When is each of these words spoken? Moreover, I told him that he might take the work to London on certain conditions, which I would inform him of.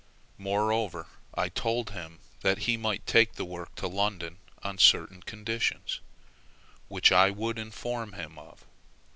Moreover, 0.39 1.05
I 1.35 1.49
told 1.49 1.91
him 1.91 2.21
that 2.39 2.63
he 2.65 2.75
might 2.75 3.05
take 3.05 3.33
the 3.33 3.45
work 3.45 3.75
to 3.75 3.87
London 3.87 4.39
on 4.63 4.79
certain 4.79 5.21
conditions, 5.21 5.99
which 6.87 7.11
I 7.11 7.29
would 7.29 7.59
inform 7.59 8.13
him 8.13 8.39
of. 8.39 8.65